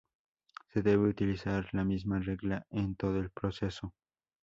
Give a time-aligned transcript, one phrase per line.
[0.73, 3.93] Se debe utilizar la misma regla en todo el proceso.